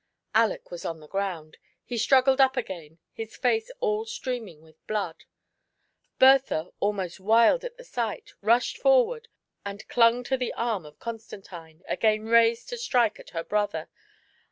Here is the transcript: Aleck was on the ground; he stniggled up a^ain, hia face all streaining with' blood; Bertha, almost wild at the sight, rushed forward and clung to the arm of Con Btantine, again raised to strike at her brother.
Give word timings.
Aleck 0.33 0.71
was 0.71 0.83
on 0.83 0.99
the 0.99 1.07
ground; 1.07 1.57
he 1.85 1.93
stniggled 1.95 2.39
up 2.41 2.55
a^ain, 2.55 2.97
hia 3.13 3.27
face 3.27 3.69
all 3.79 4.03
streaining 4.07 4.63
with' 4.63 4.83
blood; 4.87 5.25
Bertha, 6.17 6.71
almost 6.79 7.19
wild 7.19 7.63
at 7.63 7.77
the 7.77 7.83
sight, 7.83 8.33
rushed 8.41 8.79
forward 8.79 9.27
and 9.63 9.87
clung 9.89 10.23
to 10.23 10.37
the 10.37 10.53
arm 10.53 10.87
of 10.87 10.97
Con 10.97 11.19
Btantine, 11.19 11.83
again 11.87 12.25
raised 12.25 12.69
to 12.69 12.79
strike 12.79 13.19
at 13.19 13.29
her 13.29 13.43
brother. 13.43 13.89